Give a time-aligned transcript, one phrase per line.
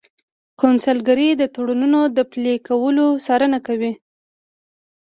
[0.59, 3.93] قونسلګرۍ د تړونونو د پلي کولو څارنه کوي